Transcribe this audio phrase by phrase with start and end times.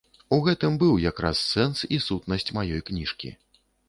[0.35, 3.31] У гэтым быў якраз сэнс і сутнасць маёй кніжкі.